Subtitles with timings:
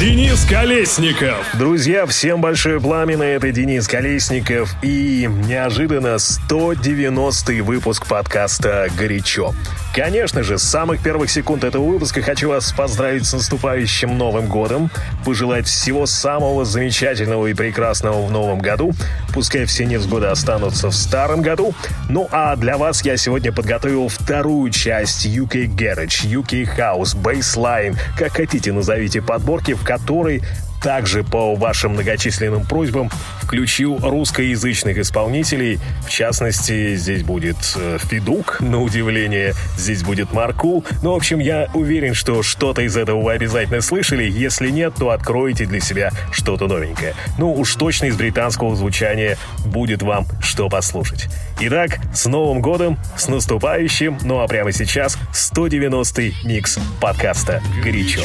[0.00, 1.46] Денис Колесников.
[1.54, 9.54] Друзья, всем большое пламя, это Денис Колесников и неожиданно 190-й выпуск подкаста «Горячо».
[9.94, 14.90] Конечно же, с самых первых секунд этого выпуска хочу вас поздравить с наступающим Новым Годом,
[15.22, 18.92] пожелать всего самого замечательного и прекрасного в Новом году,
[19.34, 21.74] пускай все невзгоды останутся в Старом году.
[22.08, 28.32] Ну а для вас я сегодня подготовил вторую часть UK Garage, UK House, Baseline, как
[28.32, 30.42] хотите назовите подборки, в которой
[30.82, 33.10] также по вашим многочисленным просьбам
[33.40, 35.78] включил русскоязычных исполнителей.
[36.06, 40.84] В частности, здесь будет э, Федук, на удивление, здесь будет Маркул.
[41.02, 44.24] Ну, в общем, я уверен, что что-то из этого вы обязательно слышали.
[44.30, 47.14] Если нет, то откроете для себя что-то новенькое.
[47.38, 51.28] Ну, уж точно из британского звучания будет вам что послушать.
[51.60, 58.22] Итак, с Новым годом, с наступающим, ну а прямо сейчас 190-й микс подкаста «Горячо».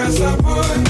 [0.00, 0.89] Casa Boy.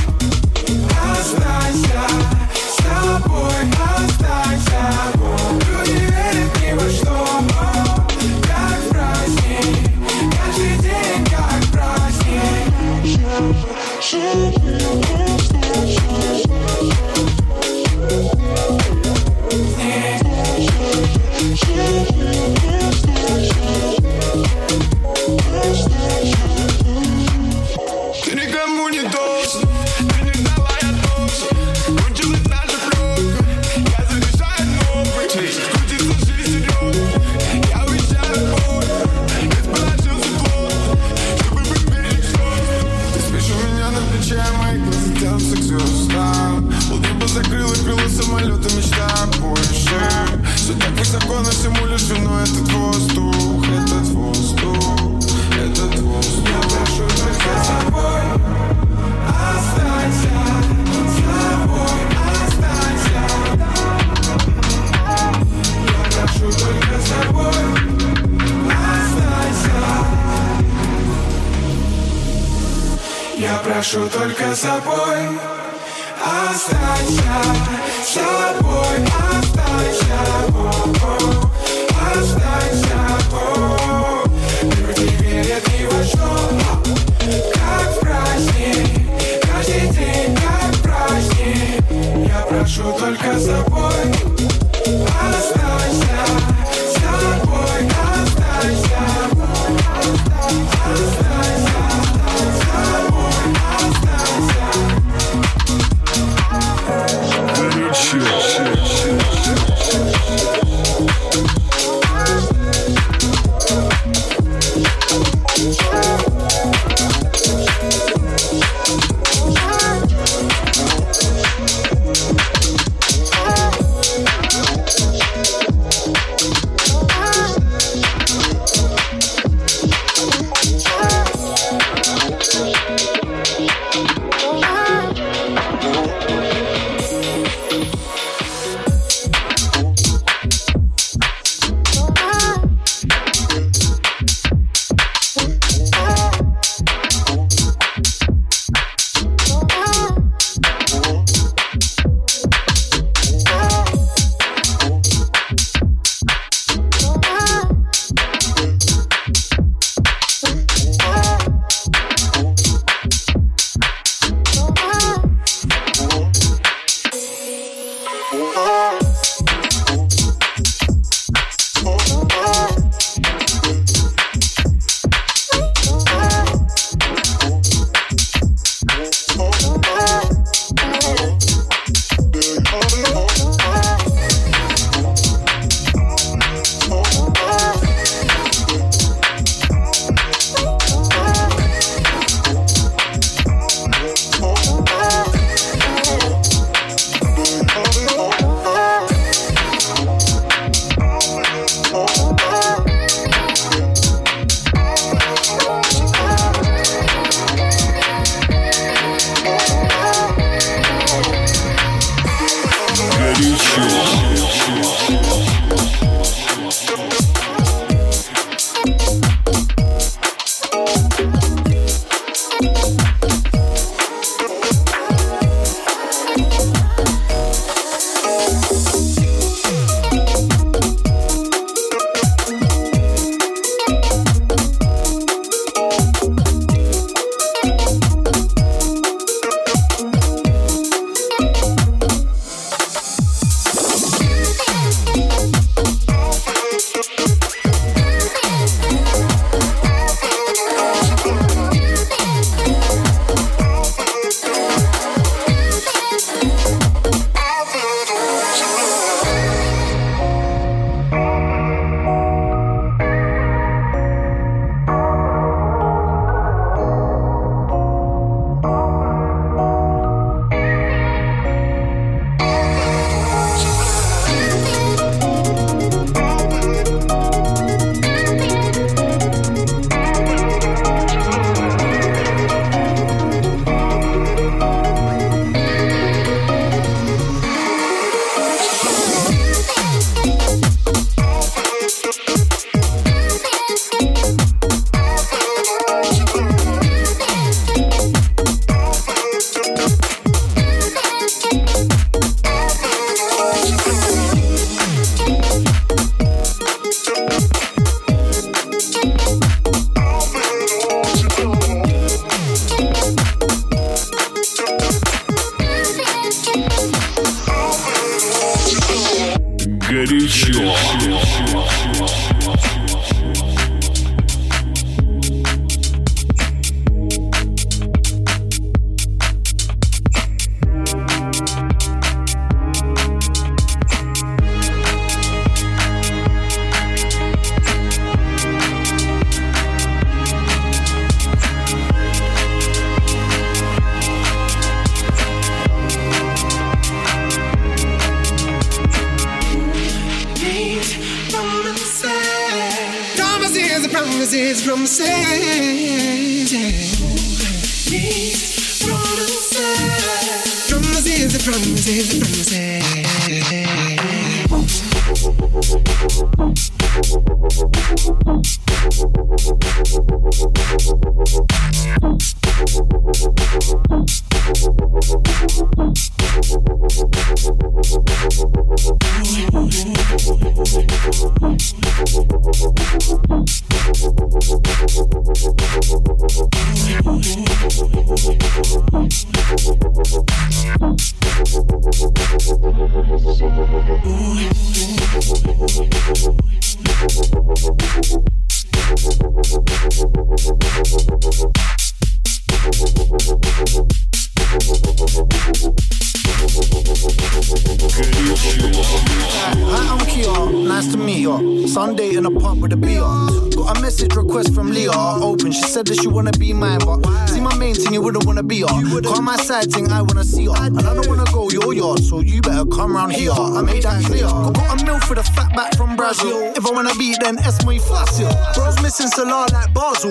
[213.83, 215.20] Thank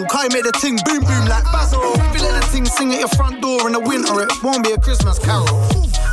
[0.03, 0.19] Basel.
[0.19, 1.79] Kai make the ting boom boom like Basil.
[1.81, 4.77] Let the ting sing at your front door in the winter, it won't be a
[4.77, 5.47] Christmas carol.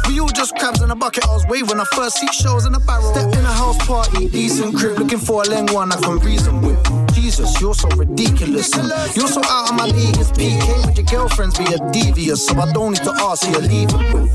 [0.09, 1.25] We all just crabs in a bucket.
[1.25, 3.13] I was waving I first see shows in a barrel.
[3.13, 6.63] Step in a house party, decent crib, looking for a leng one I can reason
[6.63, 6.79] with.
[7.27, 8.73] Jesus, you're so ridiculous.
[8.77, 10.17] And you're so out of my league.
[10.17, 13.57] It's PK with your girlfriends be a devious, so I don't need to ask you
[13.59, 14.31] a leave it with.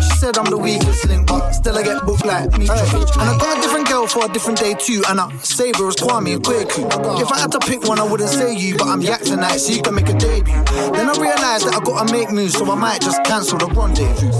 [0.00, 2.68] She said I'm the weakest link, but still I get booked like me.
[2.70, 5.02] And I got a different girl for a different day too.
[5.08, 6.86] And I save her as Kwame and Kwaku.
[7.20, 9.72] If I had to pick one, I wouldn't say you, but I'm yak tonight, so
[9.72, 10.54] you can make a debut.
[10.94, 14.30] Then I realized that I gotta make moves, so I might just cancel the rendezvous.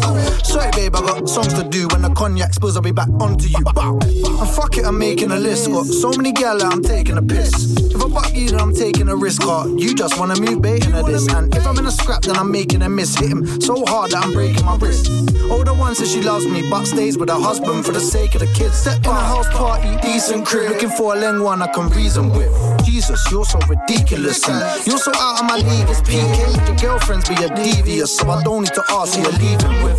[0.45, 1.89] Sorry, babe, I got songs to do.
[1.89, 3.65] When the cognac spills, I'll be back onto you.
[3.67, 5.67] And fuck it, I'm making a list.
[5.67, 7.80] Got so many gal I'm taking a piss.
[7.81, 9.41] If I buck you, then I'm taking a risk.
[9.41, 9.69] Car.
[9.69, 11.27] You just wanna move bait into this.
[11.29, 13.17] And if I'm in a scrap, then I'm making a miss.
[13.17, 15.11] Hit him so hard that I'm breaking my wrist.
[15.51, 18.41] Older one says she loves me, but stays with her husband for the sake of
[18.41, 18.75] the kids.
[18.75, 20.71] Step in a house party, decent crib.
[20.71, 22.51] Looking for a leng one I can reason with.
[22.85, 24.47] Jesus, you're so ridiculous.
[24.49, 25.89] And you're so out of my league.
[25.89, 26.67] It's PK.
[26.67, 29.99] Your girlfriends be a devious, so I don't need to ask who you're leaving with.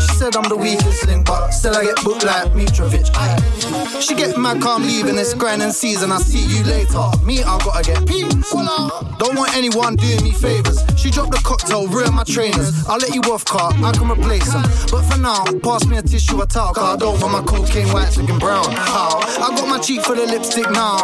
[0.00, 3.10] She said I'm the weakest link, but still I get booked like Mitrovic.
[3.14, 4.00] Aye.
[4.00, 6.12] She get mad, calm leaving this grinding season.
[6.12, 7.01] I'll see you later.
[7.24, 8.32] Me, I gotta get peace.
[8.52, 10.82] Don't want anyone doing me favors.
[10.96, 12.86] She dropped the cocktail, ruined my trainers.
[12.86, 14.62] I'll let you off, car, I can replace them.
[14.90, 16.72] But for now, pass me a tissue, a towel.
[16.76, 18.70] I don't want my cocaine white looking brown.
[18.72, 19.18] How?
[19.18, 20.98] I got my cheek for the lipstick now.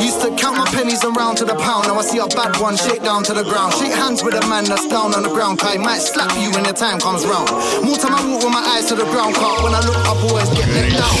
[0.00, 1.86] Used to count my pennies around to the pound.
[1.88, 3.74] Now I see a bad one, shake down to the ground.
[3.74, 5.58] Shake hands with a man that's down on the ground.
[5.58, 7.50] Kai might slap you when the time comes round.
[7.84, 9.62] More time I walk with my eyes to the ground, car.
[9.62, 11.16] When I look up, always get let down.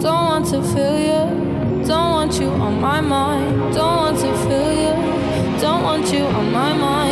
[0.00, 1.84] Don't want to feel you.
[1.86, 3.74] Don't want you on my mind.
[3.74, 5.60] Don't want to feel you.
[5.60, 7.03] Don't want you on my mind.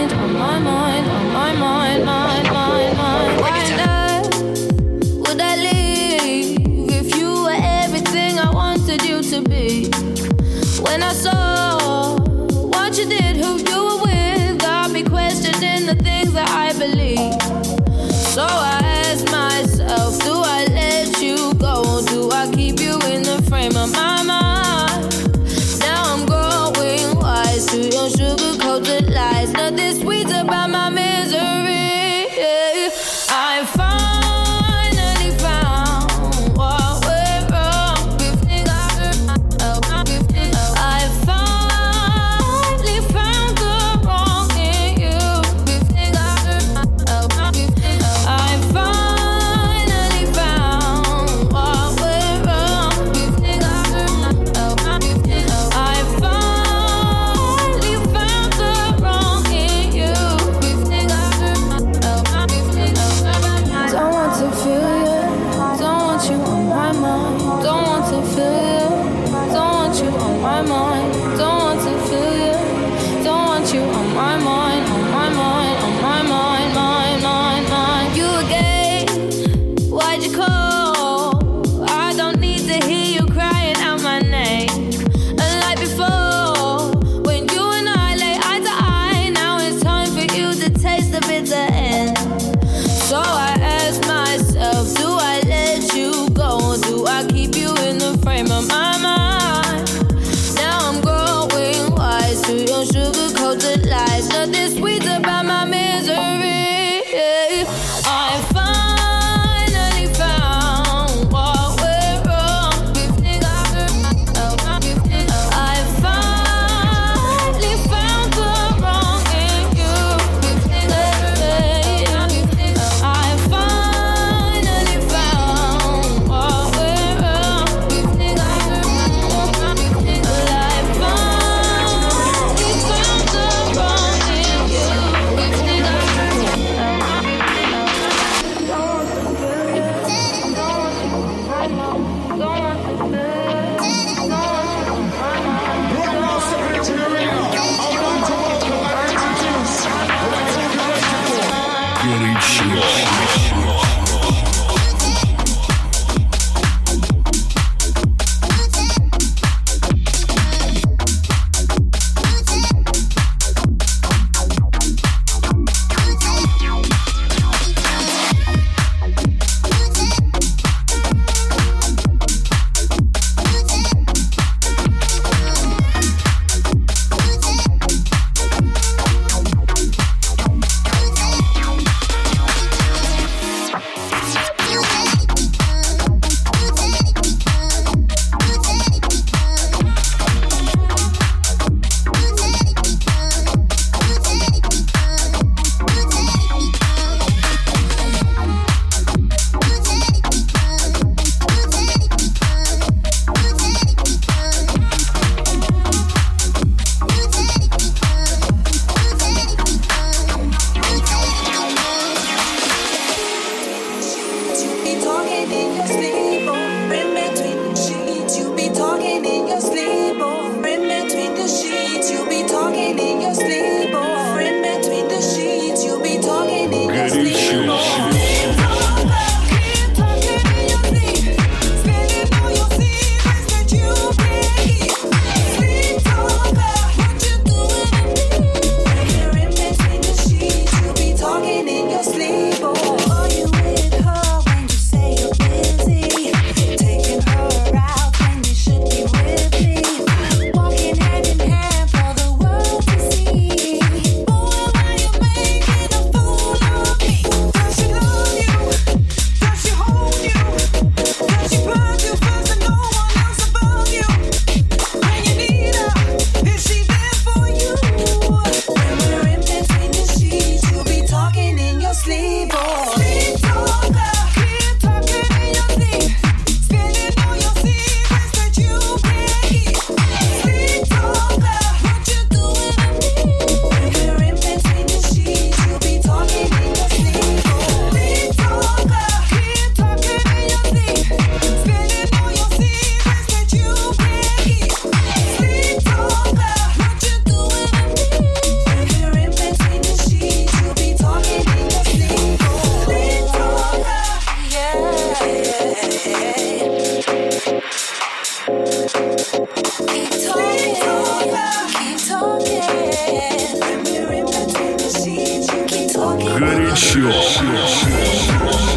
[317.13, 318.72] Sure, sure, sure,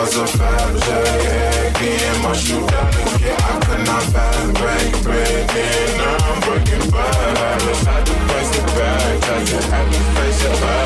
[0.00, 0.82] was a fabric.
[1.76, 5.48] Again, once you done again, I could not fathom break bread.
[5.48, 7.82] Then I'm breaking bad habits.
[7.84, 10.77] Had to face the back, I to, had to face the back.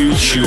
[0.00, 0.40] Горячо.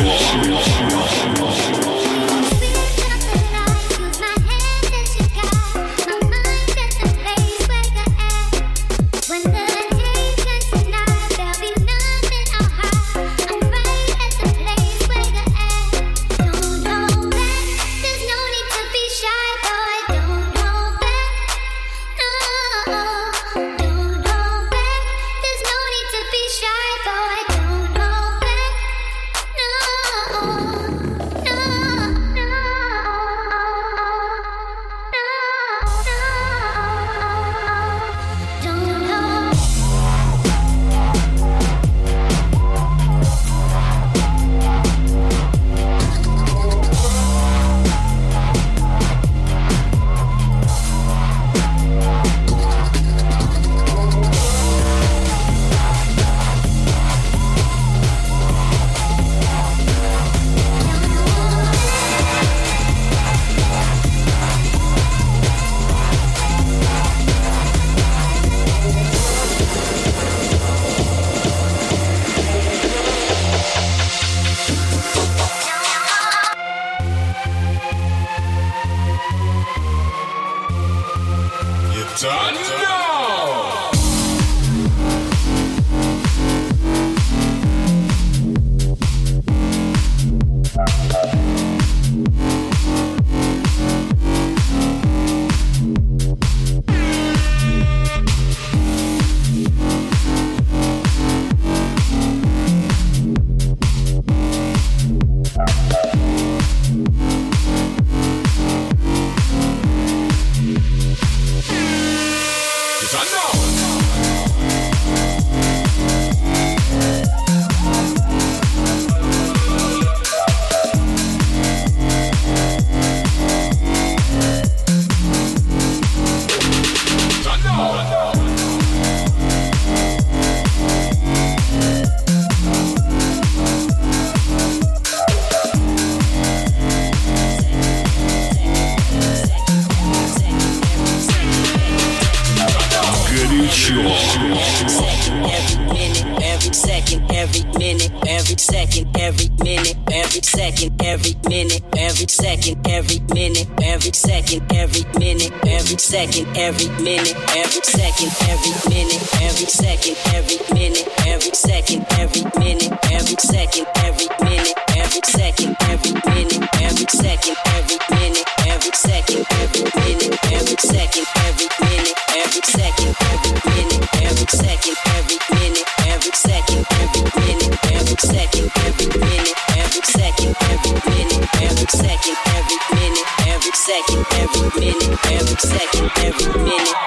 [159.96, 166.66] second, every minute, every second, every minute, every second, every minute, every second, every minute,
[166.82, 173.54] every second, every minute, every second, every minute, every second, every minute, every second, every
[173.70, 180.56] minute, every second, every minute, every second, every minute, every second, every minute, every second,
[180.74, 185.54] every minute, every second, every minute, every second, every minute, every second, every minute, every
[185.54, 187.04] second, every second, every minute.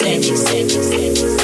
[0.00, 1.37] Every second.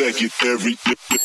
[0.00, 1.17] Okay.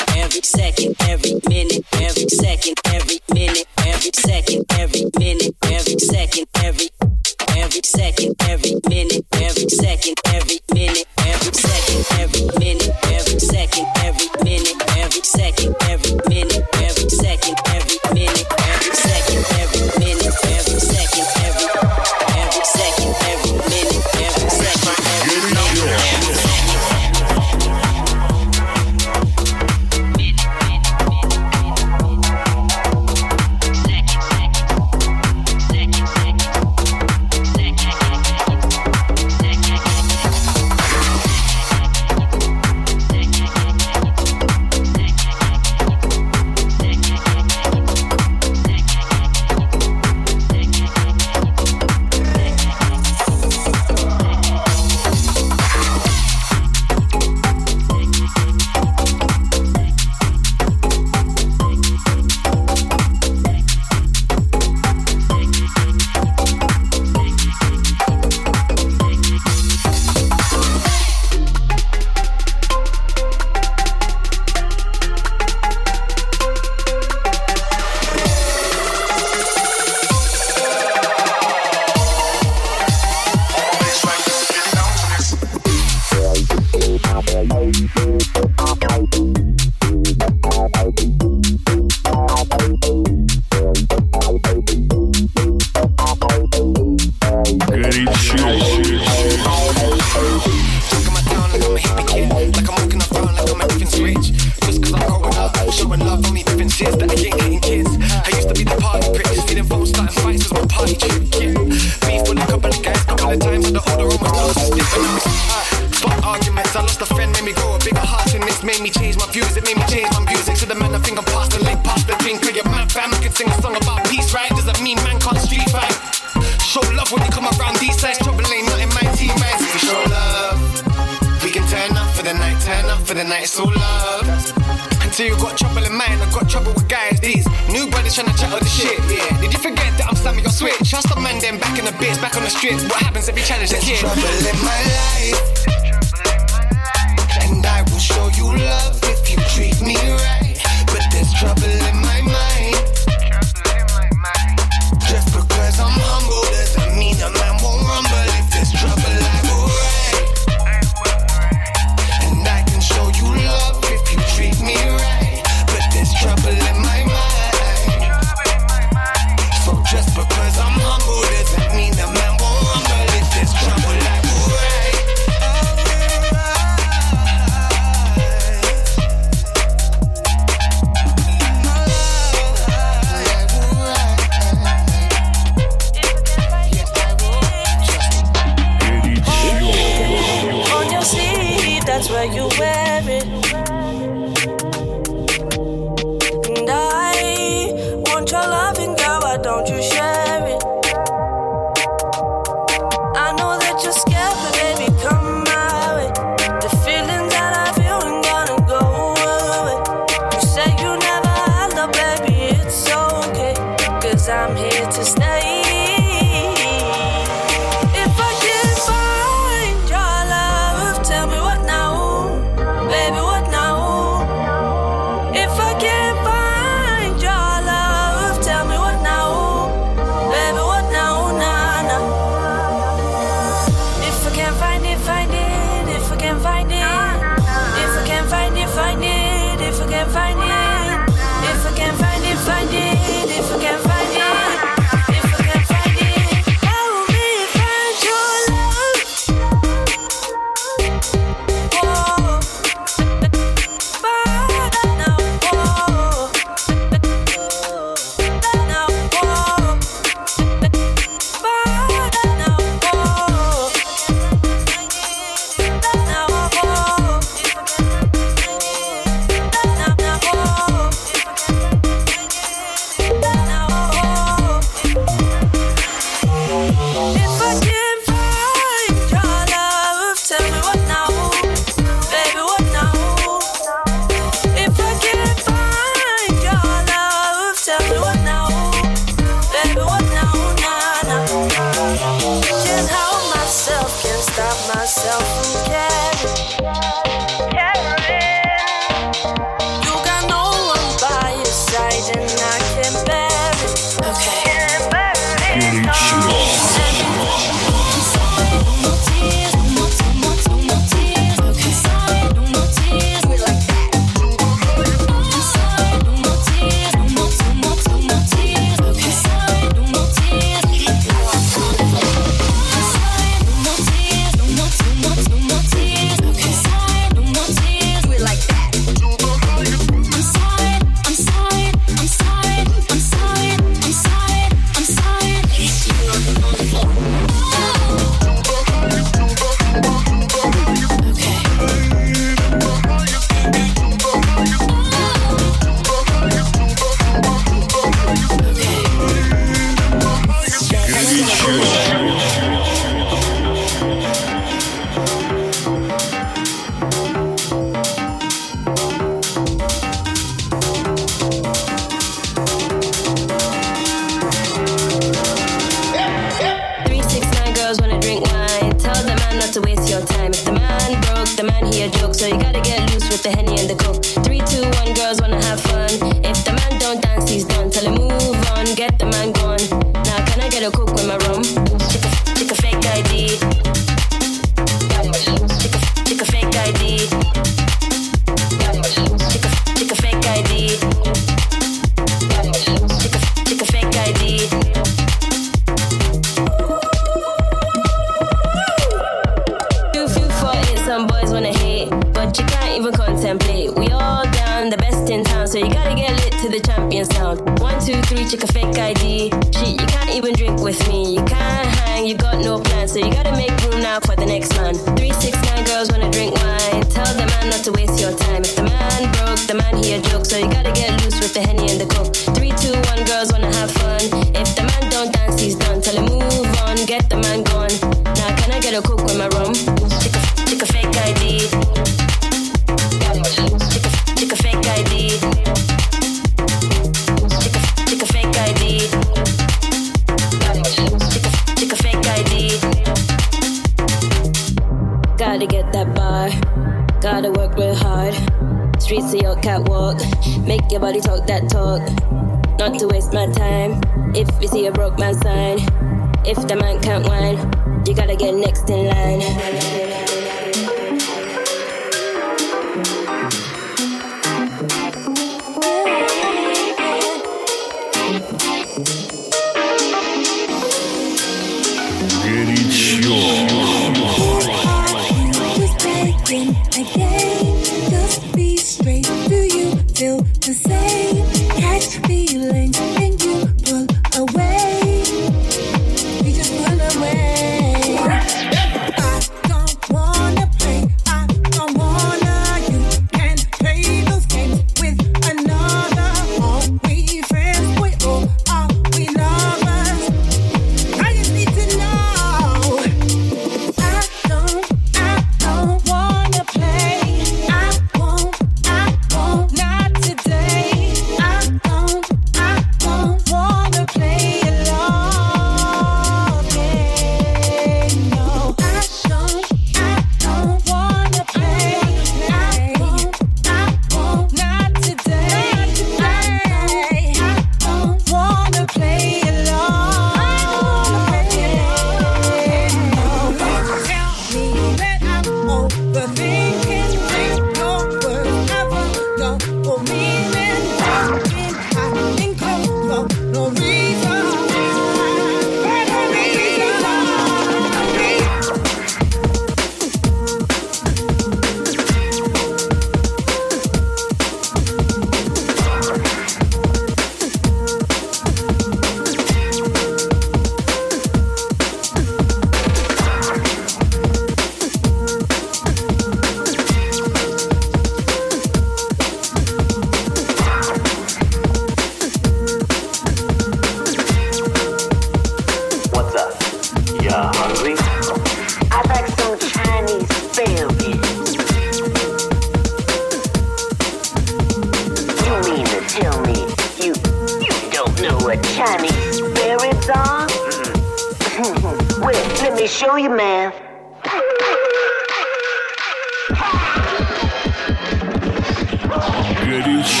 [599.59, 600.00] Time.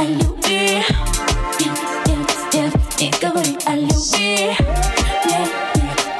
[0.00, 0.82] о любви.
[2.52, 4.56] Нет, не говори о любви.
[5.26, 5.50] Нет,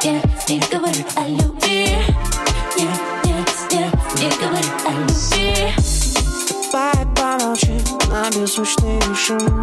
[0.04, 1.96] нет, не говори о любви.
[2.76, 5.72] Нет, нет, не говори о любви.
[6.70, 9.59] Давай помолчим на беззвучный шум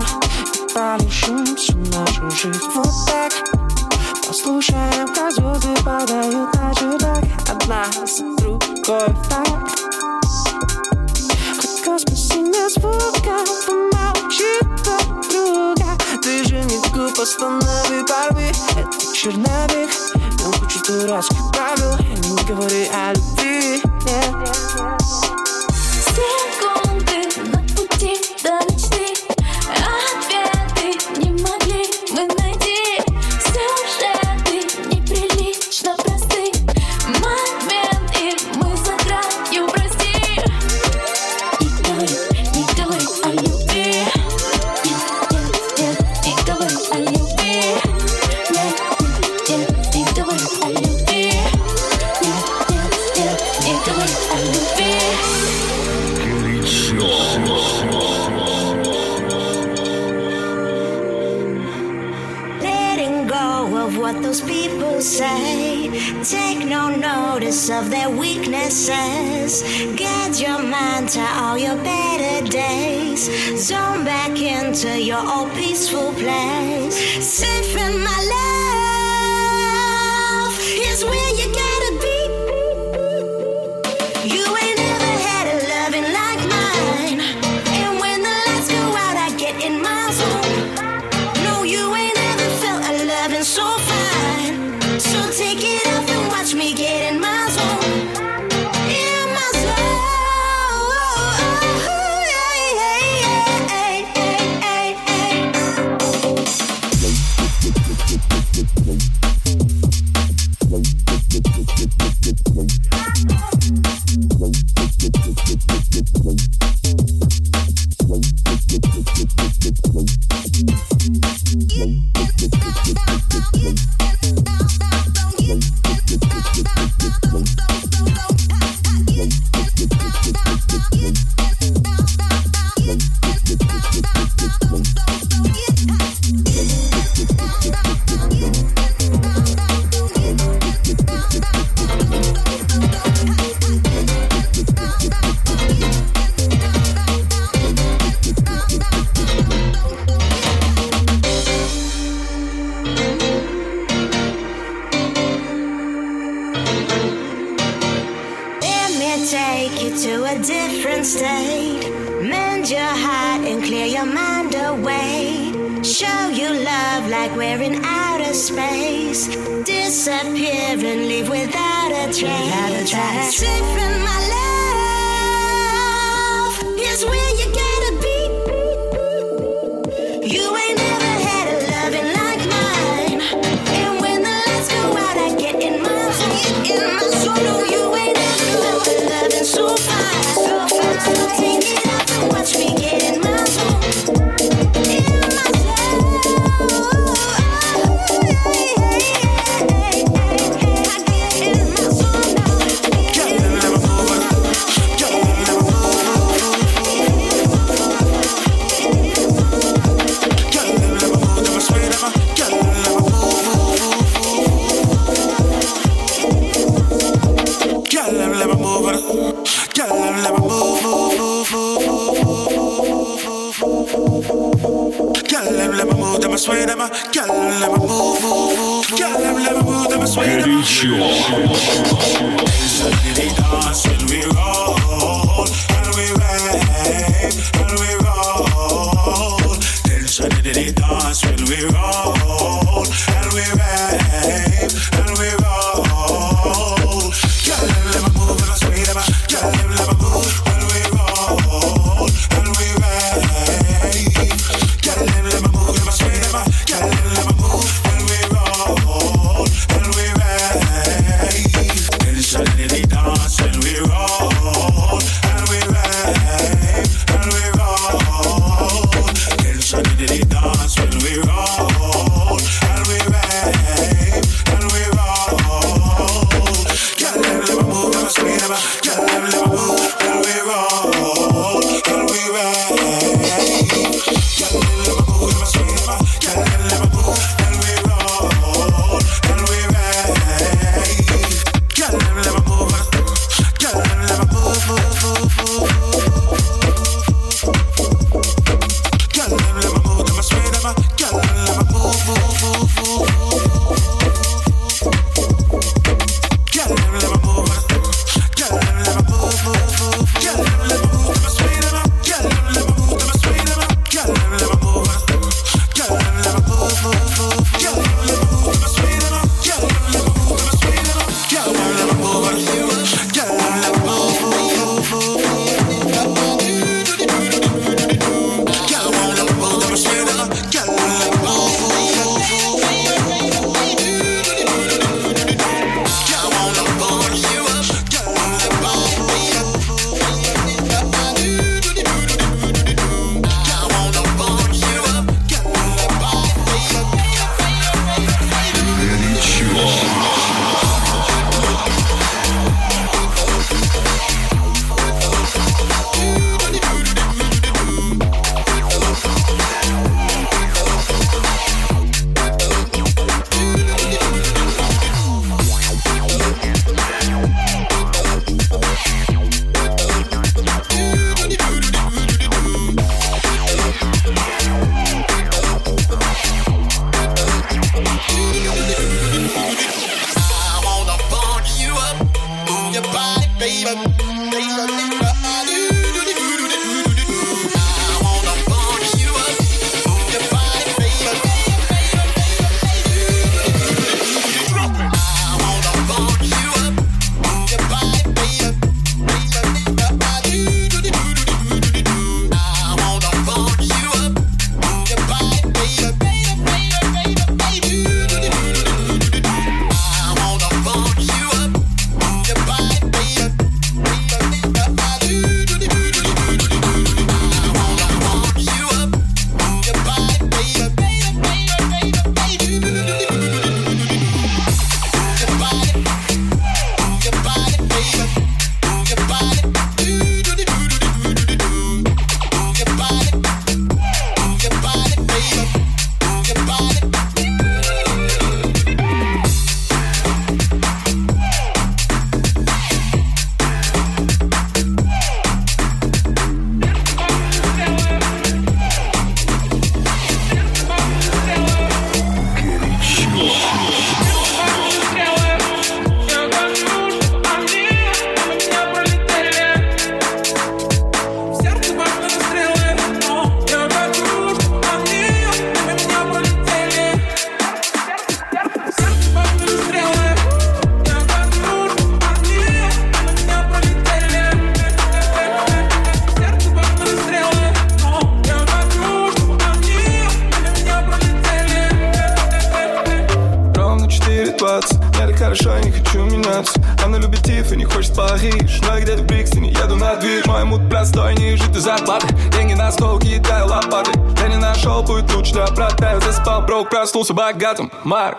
[497.13, 497.71] богатым.
[497.83, 498.16] Марк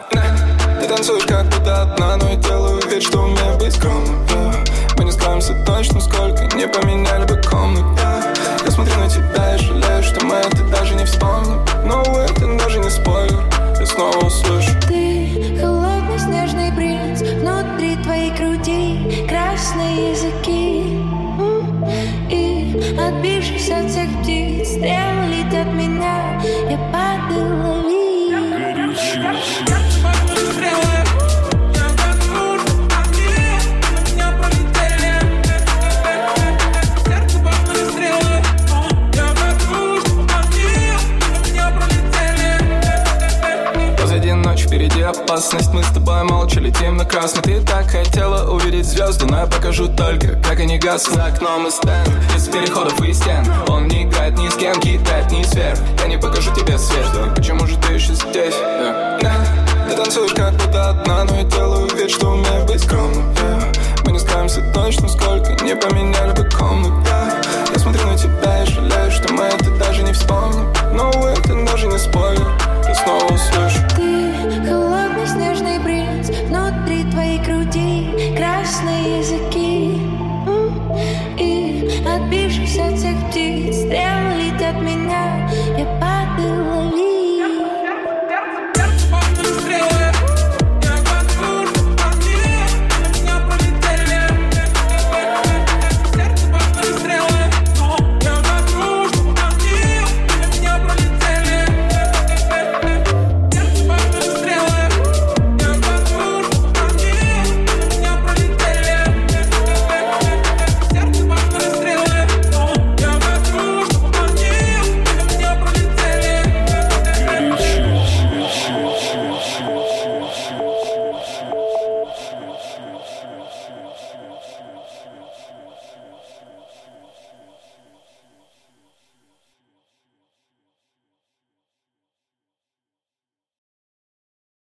[45.48, 45.72] опасность.
[45.72, 47.42] Мы с тобой молча летим на красный.
[47.42, 51.16] Ты так хотела увидеть звезды Но я покажу только, как они гаснут.
[51.16, 53.44] За окном и стенд, из переходов и стен.
[53.68, 57.06] Он не играет ни с кем, кидает ни сфер Я не покажу тебе свет.
[57.34, 58.54] Почему же ты еще здесь?
[58.54, 59.20] Yeah.
[59.20, 59.88] Yeah.
[59.88, 63.30] Ты танцуешь как будто одна Но я делаю вид, что умею быть скромным.
[63.32, 63.78] Yeah.
[64.04, 66.94] Мы не скроемся точно сколько Не поменяли бы комнату.
[67.04, 67.72] Yeah.
[67.72, 70.72] Я смотрю на тебя и жалею, что мы это даже не вспомним.
[70.92, 72.46] Но это даже не спойлер
[72.86, 73.78] Я снова услышу.
[73.96, 76.30] Ты холодный снежный принц.
[76.48, 79.57] Внутри твоей груди красные языки